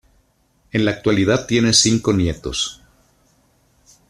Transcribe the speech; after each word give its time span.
En 0.71 0.83
la 0.83 0.89
actualidad 0.89 1.45
tiene 1.45 1.73
cinco 1.73 2.11
nietos. 2.11 2.81